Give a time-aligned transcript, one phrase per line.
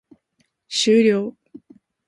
[0.67, 1.35] 終了